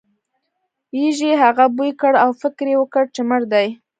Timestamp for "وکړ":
2.79-3.03